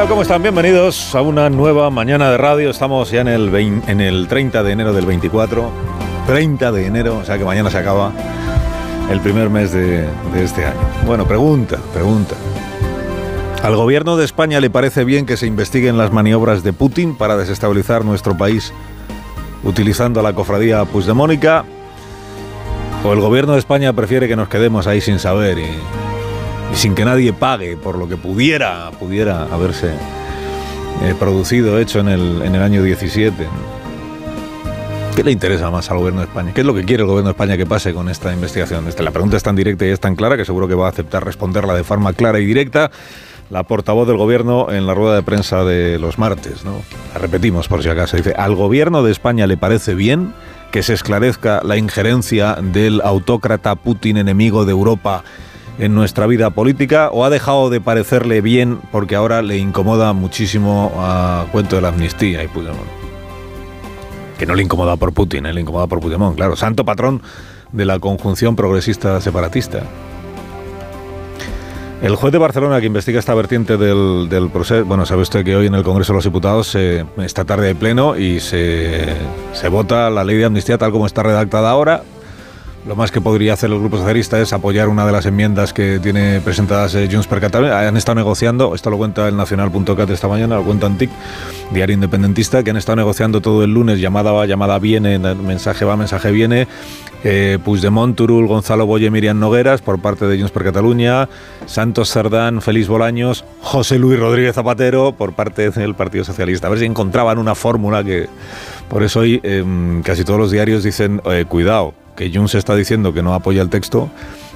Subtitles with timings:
[0.00, 0.08] Tal?
[0.08, 0.40] ¿Cómo están?
[0.40, 2.70] Bienvenidos a una nueva mañana de radio.
[2.70, 5.70] Estamos ya en el, 20 en el 30 de enero del 24.
[6.26, 8.10] 30 de enero, o sea que mañana se acaba
[9.10, 10.78] el primer mes de, este año.
[11.04, 12.34] Bueno, pregunta, pregunta.
[13.62, 17.36] ¿Al gobierno de España le parece bien que se investiguen las maniobras de Putin para
[17.36, 18.72] desestabilizar nuestro país
[19.64, 21.64] utilizando la cofradía Puigdemónica?
[23.04, 25.78] ¿O el gobierno de España prefiere que nos quedemos ahí sin saber y,
[26.72, 29.92] y sin que nadie pague por lo que pudiera, pudiera haberse
[31.02, 33.46] eh, producido, hecho en el, en el año 17?
[35.16, 36.52] ¿Qué le interesa más al gobierno de España?
[36.54, 38.86] ¿Qué es lo que quiere el gobierno de España que pase con esta investigación?
[38.86, 40.90] Este, la pregunta es tan directa y es tan clara que seguro que va a
[40.90, 42.90] aceptar responderla de forma clara y directa
[43.50, 46.64] la portavoz del gobierno en la rueda de prensa de los martes.
[46.64, 46.80] ¿no?
[47.18, 48.16] Repetimos por si acaso.
[48.16, 50.32] Dice, ¿al gobierno de España le parece bien
[50.70, 55.24] que se esclarezca la injerencia del autócrata Putin, enemigo de Europa,
[55.80, 60.92] en nuestra vida política o ha dejado de parecerle bien porque ahora le incomoda muchísimo
[60.98, 62.86] a cuento de la amnistía y Puigdemont?
[64.38, 65.54] Que no le incomoda por Putin, ¿eh?
[65.54, 67.22] le incomoda por Puigdemont, claro, santo patrón
[67.72, 69.82] de la conjunción progresista separatista.
[72.02, 75.66] El juez de Barcelona que investiga esta vertiente del, proceso, bueno, sabe usted que hoy
[75.66, 79.14] en el Congreso de los Diputados, esta tarde de pleno, y se
[79.70, 82.02] vota la ley de amnistía tal como está redactada ahora,
[82.86, 85.98] lo más que podría hacer el Grupo Socialista es apoyar una de las enmiendas que
[86.00, 87.86] tiene presentadas eh, Junts per Catalunya.
[87.86, 91.10] Han estado negociando, esto lo cuenta el Nacional.cat esta mañana, lo cuenta Antic,
[91.72, 95.96] diario independentista, que han estado negociando todo el lunes, llamada va, llamada viene, mensaje va,
[95.96, 96.66] mensaje viene.
[97.22, 101.28] Eh, Puigdemont, Turul, Gonzalo Boye, Miriam Nogueras, por parte de Junts per Catalunya,
[101.66, 106.68] Santos Cerdán, Félix Bolaños, José Luis Rodríguez Zapatero, por parte del Partido Socialista.
[106.68, 108.28] A ver si encontraban una fórmula que...
[108.88, 109.64] Por eso hoy eh,
[110.02, 113.70] casi todos los diarios dicen, eh, cuidado, que Junts está diciendo que no apoya el
[113.70, 114.10] texto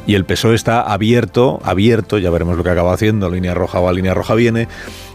[0.06, 3.92] y el PSOE está abierto, abierto, ya veremos lo que acaba haciendo, línea roja va,
[3.92, 4.68] línea roja viene,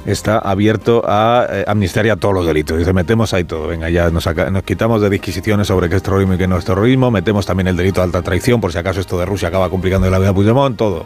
[0.05, 2.77] está abierto a eh, amnistiar a todos los delitos.
[2.77, 6.33] Dice, metemos ahí todo, venga, ya nos, nos, quitamos de disquisiciones sobre qué es terrorismo
[6.33, 8.99] y qué no es terrorismo, metemos también el delito de alta traición, por si acaso
[8.99, 11.05] esto de Rusia acaba complicando la vida a Puigdemont, todo.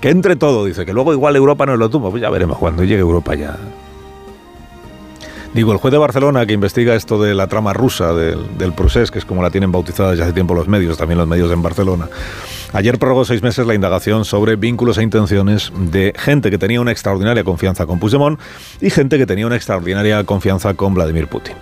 [0.00, 2.84] Que entre todo, dice, que luego igual Europa no lo tumba, pues ya veremos cuando
[2.84, 3.56] llegue Europa ya.
[5.54, 9.18] Digo, el juez de Barcelona que investiga esto de la trama rusa del, del que
[9.18, 12.08] es como la tienen bautizada ya hace tiempo los medios, también los medios en Barcelona,
[12.72, 16.92] ayer prorrogó seis meses la indagación sobre vínculos e intenciones de gente que tenía una
[16.92, 18.38] extraordinaria confianza con Puigdemont
[18.80, 21.54] y gente que tenía una extraordinaria confianza con Vladimir Putin.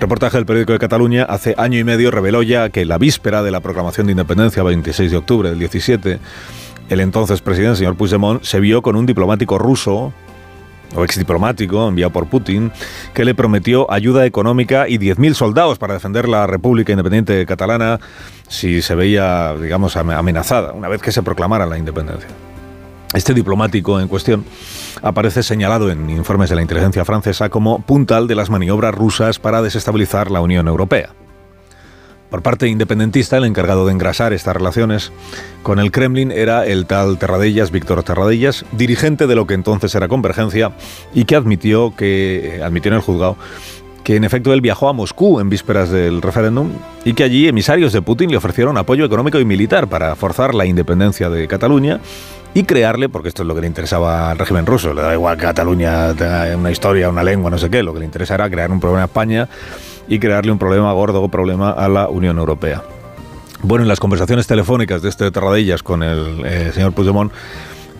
[0.00, 3.50] Reportaje del periódico de Cataluña hace año y medio reveló ya que la víspera de
[3.50, 6.18] la proclamación de independencia, 26 de octubre del 17,
[6.88, 10.12] el entonces presidente, señor Puigdemont, se vio con un diplomático ruso
[10.94, 12.72] o ex diplomático enviado por Putin,
[13.14, 18.00] que le prometió ayuda económica y 10.000 soldados para defender la República Independiente Catalana
[18.48, 22.28] si se veía, digamos, amenazada una vez que se proclamara la independencia.
[23.14, 24.44] Este diplomático en cuestión
[25.02, 29.60] aparece señalado en informes de la inteligencia francesa como puntal de las maniobras rusas para
[29.60, 31.10] desestabilizar la Unión Europea.
[32.32, 35.12] Por parte independentista, el encargado de engrasar estas relaciones
[35.62, 40.08] con el Kremlin era el tal Terradellas, Víctor Terradellas, dirigente de lo que entonces era
[40.08, 40.72] Convergencia
[41.12, 43.36] y que admitió que admitió en el juzgado
[44.02, 46.70] que en efecto él viajó a Moscú en vísperas del referéndum
[47.04, 50.64] y que allí emisarios de Putin le ofrecieron apoyo económico y militar para forzar la
[50.64, 52.00] independencia de Cataluña
[52.54, 55.36] y crearle, porque esto es lo que le interesaba al régimen ruso, le da igual
[55.36, 58.48] que Cataluña tenga una historia, una lengua, no sé qué, lo que le interesa era
[58.48, 59.48] crear un problema a España
[60.08, 62.82] y crearle un problema gordo, problema a la Unión Europea.
[63.62, 67.32] Bueno, en las conversaciones telefónicas de este Terradellas con el eh, señor Puigdemont,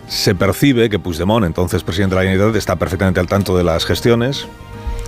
[0.07, 3.85] se percibe que Puigdemont, entonces presidente de la Generalitat, está perfectamente al tanto de las
[3.85, 4.45] gestiones.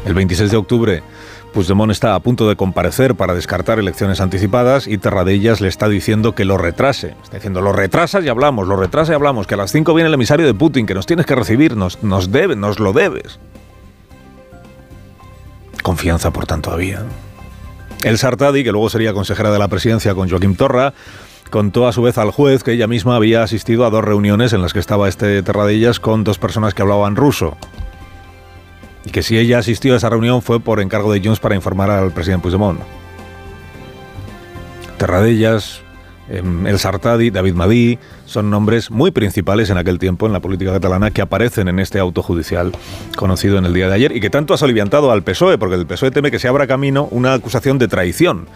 [0.06, 1.03] El 26 de octubre,
[1.53, 6.36] Puigdemont está a punto de comparecer para descartar elecciones anticipadas y Terradellas le está diciendo
[6.36, 7.16] que lo retrase.
[7.24, 10.08] Está diciendo, lo retrasas y hablamos, lo retrasa y hablamos, que a las 5 viene
[10.08, 13.40] el emisario de Putin, que nos tienes que recibir, nos, nos, debe, nos lo debes.
[15.85, 17.03] Confianza, por tanto, había.
[18.02, 20.96] El Sartadi, que luego sería consejera de la presidencia con Joaquim Torra,
[21.52, 24.64] contó a su vez al juez que ella misma había asistido a dos reuniones en
[24.64, 27.55] las que estaba este Terradellas con dos personas que hablaban ruso.
[29.05, 31.91] Y que si ella asistió a esa reunión fue por encargo de Jones para informar
[31.91, 32.79] al presidente Puigdemont.
[34.97, 35.84] Terradellas
[36.30, 41.12] El Sartadi, David Madí, son nombres muy principales en aquel tiempo en la política catalana
[41.12, 42.72] que aparecen en este auto judicial
[43.16, 45.86] conocido en el día de ayer y que tanto ha soliviantado al PSOE, porque el
[45.86, 48.48] PSOE teme que se abra camino una acusación de traición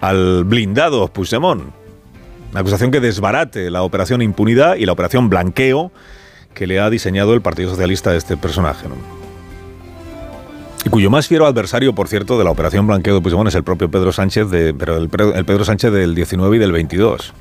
[0.00, 1.64] al blindado Puigdemont.
[2.52, 5.92] Una acusación que desbarate la operación impunidad y la operación blanqueo
[6.54, 8.86] que le ha diseñado el Partido Socialista a este personaje.
[10.84, 13.64] Y cuyo más fiero adversario, por cierto, de la operación blanqueo de Puigdemont es el
[13.64, 17.34] propio Pedro Sánchez, de, pero el, el Pedro Sánchez del 19 y del 22.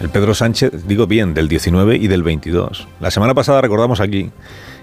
[0.00, 2.88] El Pedro Sánchez, digo bien, del 19 y del 22.
[3.00, 4.30] La semana pasada recordamos aquí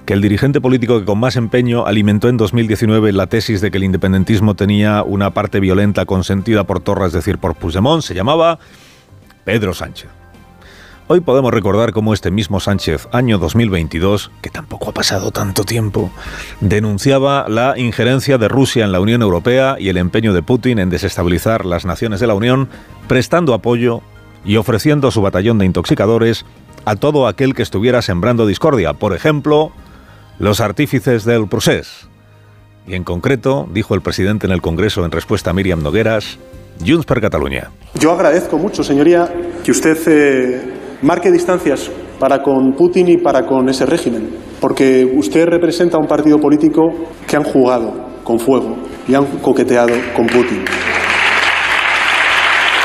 [0.05, 3.77] que el dirigente político que con más empeño alimentó en 2019 la tesis de que
[3.77, 8.59] el independentismo tenía una parte violenta consentida por Torra, es decir, por Puigdemont, se llamaba
[9.43, 10.09] Pedro Sánchez.
[11.09, 16.11] Hoy podemos recordar cómo este mismo Sánchez, año 2022, que tampoco ha pasado tanto tiempo,
[16.59, 20.89] denunciaba la injerencia de Rusia en la Unión Europea y el empeño de Putin en
[20.89, 22.67] desestabilizar las naciones de la Unión,
[23.07, 24.01] prestando apoyo
[24.43, 26.45] y ofreciendo su batallón de intoxicadores
[26.83, 29.71] a todo aquel que estuviera sembrando discordia, por ejemplo,
[30.39, 32.09] los artífices del procés.
[32.85, 36.37] Y en concreto, dijo el presidente en el Congreso en respuesta a Miriam Nogueras,
[36.85, 37.71] Junts per Catalunya.
[37.95, 39.33] Yo agradezco mucho, señoría,
[39.63, 44.29] que usted eh, marque distancias para con Putin y para con ese régimen,
[44.59, 46.81] porque usted representa un partido político
[47.27, 48.75] que han jugado con fuego
[49.07, 50.65] y han coqueteado con Putin.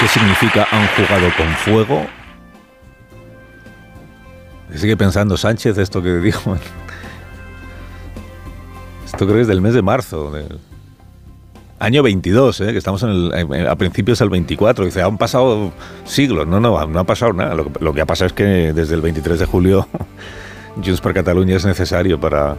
[0.01, 2.07] ¿Qué significa han jugado con fuego?
[4.75, 6.57] Sigue pensando Sánchez esto que dijo.
[9.05, 10.33] Esto creo que es del mes de marzo.
[11.83, 12.71] Año 22, ¿eh?
[12.71, 14.85] que estamos en el, a principios del 24.
[14.85, 15.73] Dice, han pasado
[16.05, 16.47] siglos.
[16.47, 17.57] No, no, no ha pasado nada.
[17.57, 19.89] Lo, lo que ha pasado es que desde el 23 de julio
[20.77, 22.55] Junts per Cataluña es necesario para,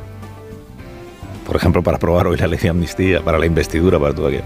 [1.47, 4.43] por ejemplo, para aprobar hoy la ley de amnistía, para la investidura, para todo aquello.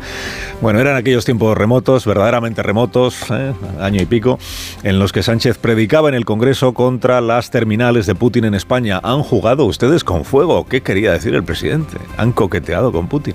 [0.62, 3.54] Bueno, eran aquellos tiempos remotos, verdaderamente remotos, ¿eh?
[3.80, 4.38] año y pico,
[4.84, 9.00] en los que Sánchez predicaba en el Congreso contra las terminales de Putin en España.
[9.02, 10.68] Han jugado ustedes con fuego.
[10.68, 11.98] ¿Qué quería decir el presidente?
[12.18, 13.34] Han coqueteado con Putin.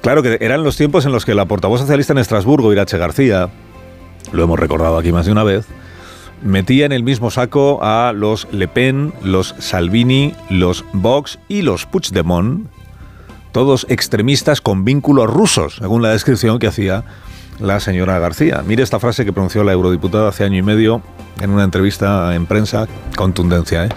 [0.00, 3.50] Claro que eran los tiempos en los que la portavoz socialista en Estrasburgo, Irache García,
[4.32, 5.66] lo hemos recordado aquí más de una vez,
[6.42, 11.86] metía en el mismo saco a los Le Pen, los Salvini, los Vox y los
[11.86, 12.68] Puigdemont,
[13.52, 17.04] todos extremistas con vínculos rusos, según la descripción que hacía
[17.58, 18.62] la señora García.
[18.64, 21.02] Mire esta frase que pronunció la eurodiputada hace año y medio
[21.40, 22.86] en una entrevista en prensa,
[23.16, 23.88] contundencia, ¿eh?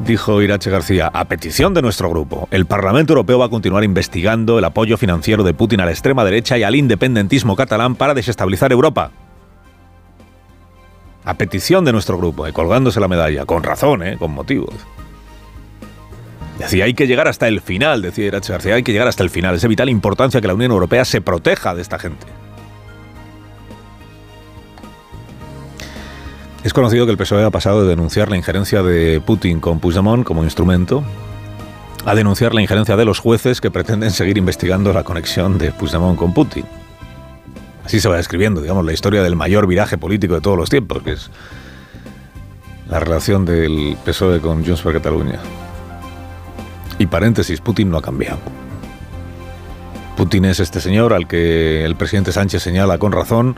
[0.00, 4.58] Dijo Irache García, a petición de nuestro grupo, el Parlamento Europeo va a continuar investigando
[4.58, 8.72] el apoyo financiero de Putin a la extrema derecha y al independentismo catalán para desestabilizar
[8.72, 9.10] Europa.
[11.24, 14.74] A petición de nuestro grupo, eh, colgándose la medalla, con razón, eh, con motivos.
[16.58, 19.30] Decía, hay que llegar hasta el final, decía Irache García, hay que llegar hasta el
[19.30, 19.54] final.
[19.54, 22.26] Es de vital importancia que la Unión Europea se proteja de esta gente.
[26.64, 30.24] Es conocido que el PSOE ha pasado de denunciar la injerencia de Putin con Puigdemont
[30.24, 31.04] como instrumento
[32.04, 36.18] a denunciar la injerencia de los jueces que pretenden seguir investigando la conexión de Puigdemont
[36.18, 36.64] con Putin.
[37.84, 41.02] Así se va describiendo, digamos, la historia del mayor viraje político de todos los tiempos,
[41.02, 41.30] que es
[42.90, 45.38] la relación del PSOE con Junts per Catalunya.
[46.98, 48.40] Y paréntesis, Putin no ha cambiado.
[50.16, 53.56] Putin es este señor al que el presidente Sánchez señala con razón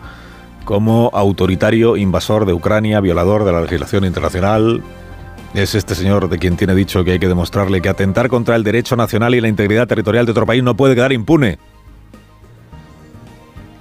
[0.71, 4.81] como autoritario, invasor de Ucrania, violador de la legislación internacional.
[5.53, 8.63] Es este señor de quien tiene dicho que hay que demostrarle que atentar contra el
[8.63, 11.59] derecho nacional y la integridad territorial de otro país no puede quedar impune.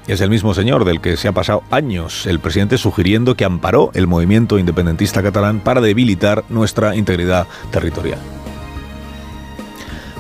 [0.08, 3.92] Es el mismo señor del que se ha pasado años el presidente sugiriendo que amparó
[3.94, 8.18] el movimiento independentista catalán para debilitar nuestra integridad territorial.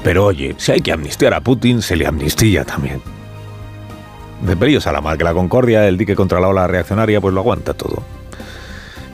[0.03, 3.01] Pero oye, si hay que amnistiar a Putin, se le amnistía también
[4.41, 7.33] de Perillos a la mar, que la Concordia, el dique contra la ola reaccionaria, pues
[7.33, 8.03] lo aguanta todo.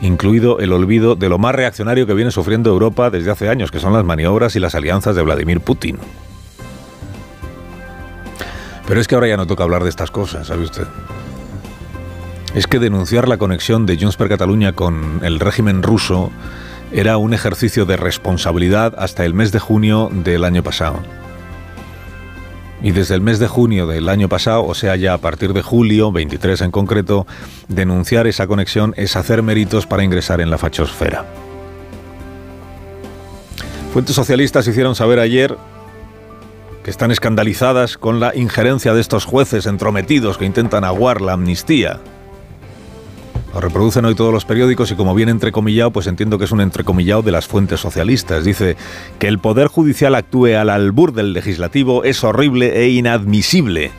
[0.02, 3.80] Incluido el olvido de lo más reaccionario que viene sufriendo Europa desde hace años, que
[3.80, 5.98] son las maniobras y las alianzas de Vladimir Putin.
[8.88, 10.86] Pero es que ahora ya no toca hablar de estas cosas, ¿sabe usted?
[12.54, 16.32] Es que denunciar la conexión de Junts per Catalunya con el régimen ruso
[16.92, 21.02] era un ejercicio de responsabilidad hasta el mes de junio del año pasado.
[22.86, 25.64] Y desde el mes de junio del año pasado, o sea, ya a partir de
[25.64, 27.26] julio, 23 en concreto,
[27.68, 31.26] denunciar esa conexión es hacer méritos para ingresar en la fachosfera.
[33.92, 35.58] Fuentes socialistas hicieron saber ayer
[36.84, 42.02] que están escandalizadas con la injerencia de estos jueces entrometidos que intentan aguar la amnistía
[43.56, 46.60] lo reproducen hoy todos los periódicos y como viene entrecomillado, pues entiendo que es un
[46.60, 48.44] entrecomillado de las fuentes socialistas.
[48.44, 48.76] Dice
[49.18, 53.92] que el Poder Judicial actúe al albur del legislativo es horrible e inadmisible.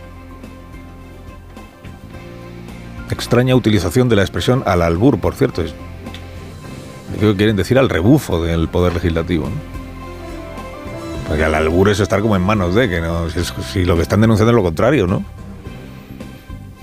[3.11, 5.63] extraña utilización de la expresión al albur, por cierto.
[5.63, 5.75] Es,
[7.19, 9.49] creo que quieren decir al rebufo del poder legislativo.
[11.27, 13.41] Porque al albur es estar como en manos de, que no, si,
[13.73, 15.25] si lo que están denunciando es lo contrario, ¿no?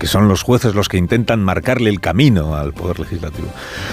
[0.06, 3.48] Son los jueces los que intentan marcarle el camino al Poder Legislativo.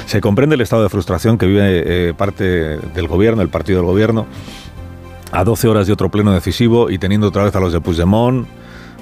[0.05, 2.43] Se comprende el estado de frustración que vive eh, parte
[2.77, 4.25] del gobierno, el partido del gobierno,
[5.31, 8.47] a 12 horas de otro pleno decisivo y teniendo otra vez a los de Puigdemont,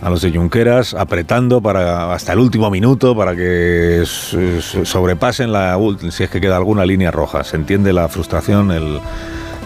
[0.02, 5.78] a los de Junqueras, apretando para hasta el último minuto para que sobrepasen la
[6.10, 7.44] si es que queda alguna línea roja.
[7.44, 9.00] Se entiende la frustración, el,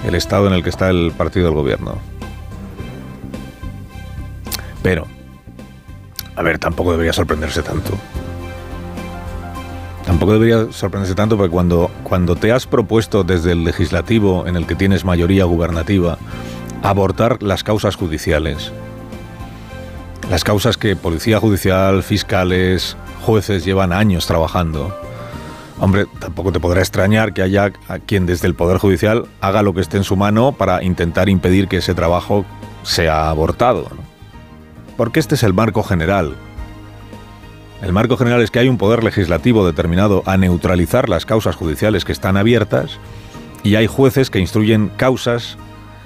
[0.08, 1.98] el estado en el que está el partido del gobierno.
[4.82, 5.08] Pero
[6.36, 7.92] a ver, tampoco debería sorprenderse tanto.
[10.06, 14.68] Tampoco debería sorprenderse tanto porque cuando, cuando te has propuesto desde el legislativo en el
[14.68, 16.18] que tienes mayoría gubernativa
[16.82, 18.74] abortar las causas judiciales,
[20.30, 24.94] las causas que policía judicial, fiscales, jueces llevan años trabajando,
[25.80, 27.72] hombre, tampoco te podrá extrañar que haya
[28.06, 31.70] quien desde el Poder Judicial haga lo que esté en su mano para intentar impedir
[31.70, 32.46] que ese trabajo
[32.84, 33.88] sea abortado.
[33.96, 34.03] ¿no?
[34.98, 36.36] Porque este es el marco general.
[37.82, 42.06] El marco general es que hay un poder legislativo determinado a neutralizar las causas judiciales
[42.06, 42.98] que están abiertas
[43.62, 45.58] y hay jueces que instruyen causas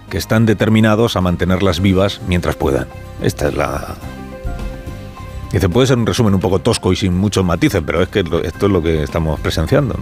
[0.09, 2.87] que están determinados a mantenerlas vivas mientras puedan.
[3.21, 3.95] Esta es la...
[5.51, 8.19] Dice, puede ser un resumen un poco tosco y sin muchos matices, pero es que
[8.19, 9.95] esto es lo que estamos presenciando.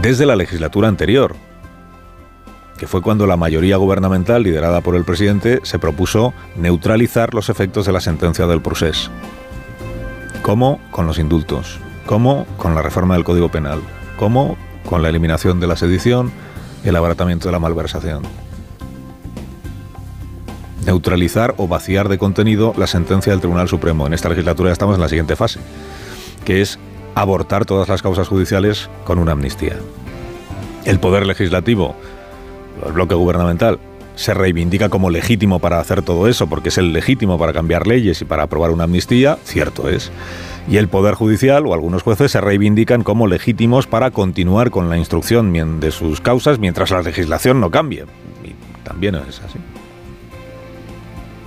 [0.00, 1.36] Desde la legislatura anterior,
[2.82, 7.86] que fue cuando la mayoría gubernamental, liderada por el presidente, se propuso neutralizar los efectos
[7.86, 9.08] de la sentencia del procés.
[10.42, 10.80] ¿Cómo?
[10.90, 11.78] Con los indultos.
[12.06, 12.44] ¿Cómo?
[12.56, 13.78] Con la reforma del Código Penal.
[14.16, 14.56] ¿Cómo?
[14.84, 16.32] Con la eliminación de la sedición
[16.84, 18.24] y el abaratamiento de la malversación.
[20.84, 24.08] Neutralizar o vaciar de contenido la sentencia del Tribunal Supremo.
[24.08, 25.60] En esta legislatura estamos en la siguiente fase,
[26.44, 26.80] que es
[27.14, 29.76] abortar todas las causas judiciales con una amnistía.
[30.84, 31.94] El Poder Legislativo
[32.86, 33.78] el bloque gubernamental
[34.14, 38.20] se reivindica como legítimo para hacer todo eso, porque es el legítimo para cambiar leyes
[38.20, 40.10] y para aprobar una amnistía, cierto es.
[40.68, 44.96] Y el Poder Judicial o algunos jueces se reivindican como legítimos para continuar con la
[44.96, 48.04] instrucción de sus causas mientras la legislación no cambie.
[48.44, 49.58] Y también es así.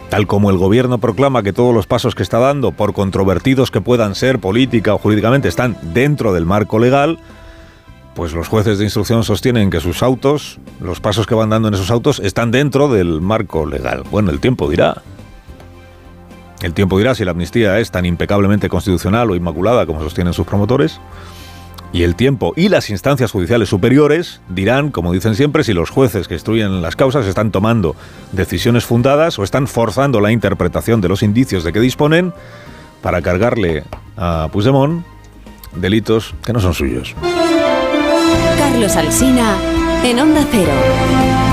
[0.09, 3.81] Tal como el gobierno proclama que todos los pasos que está dando, por controvertidos que
[3.81, 7.19] puedan ser política o jurídicamente, están dentro del marco legal,
[8.15, 11.73] pues los jueces de instrucción sostienen que sus autos, los pasos que van dando en
[11.73, 14.03] esos autos, están dentro del marco legal.
[14.09, 15.01] Bueno, el tiempo dirá.
[16.61, 20.47] El tiempo dirá si la amnistía es tan impecablemente constitucional o inmaculada como sostienen sus
[20.47, 21.01] promotores.
[21.91, 26.27] Y el tiempo y las instancias judiciales superiores dirán, como dicen siempre, si los jueces
[26.27, 27.95] que instruyen las causas están tomando
[28.31, 32.33] decisiones fundadas o están forzando la interpretación de los indicios de que disponen
[33.01, 33.83] para cargarle
[34.17, 35.05] a Puigdemont
[35.75, 37.15] delitos que no son suyos.
[38.75, 39.57] Carlos Alsina
[40.03, 41.44] en Onda Cero.